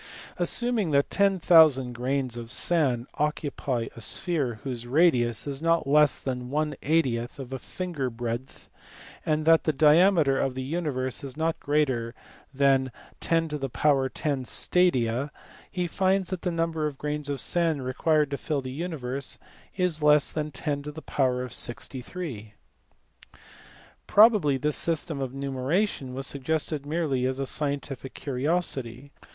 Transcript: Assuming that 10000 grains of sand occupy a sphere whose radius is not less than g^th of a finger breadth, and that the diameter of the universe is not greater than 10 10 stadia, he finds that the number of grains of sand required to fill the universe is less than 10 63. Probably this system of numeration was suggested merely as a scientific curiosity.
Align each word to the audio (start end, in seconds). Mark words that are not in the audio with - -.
Assuming 0.37 0.89
that 0.89 1.11
10000 1.11 1.93
grains 1.93 2.35
of 2.35 2.51
sand 2.51 3.05
occupy 3.19 3.85
a 3.95 4.01
sphere 4.01 4.55
whose 4.63 4.87
radius 4.87 5.45
is 5.45 5.61
not 5.61 5.85
less 5.85 6.17
than 6.17 6.49
g^th 6.49 7.37
of 7.37 7.53
a 7.53 7.59
finger 7.59 8.09
breadth, 8.09 8.67
and 9.27 9.45
that 9.45 9.65
the 9.65 9.71
diameter 9.71 10.39
of 10.39 10.55
the 10.55 10.63
universe 10.63 11.23
is 11.23 11.37
not 11.37 11.59
greater 11.59 12.15
than 12.51 12.91
10 13.19 13.47
10 13.47 14.45
stadia, 14.45 15.31
he 15.69 15.85
finds 15.85 16.31
that 16.31 16.41
the 16.41 16.49
number 16.49 16.87
of 16.87 16.97
grains 16.97 17.29
of 17.29 17.39
sand 17.39 17.85
required 17.85 18.31
to 18.31 18.37
fill 18.37 18.63
the 18.63 18.71
universe 18.71 19.37
is 19.75 20.01
less 20.01 20.31
than 20.31 20.49
10 20.49 20.83
63. 21.47 22.55
Probably 24.07 24.57
this 24.57 24.75
system 24.75 25.21
of 25.21 25.35
numeration 25.35 26.15
was 26.15 26.25
suggested 26.25 26.87
merely 26.87 27.27
as 27.27 27.39
a 27.39 27.45
scientific 27.45 28.15
curiosity. 28.15 29.11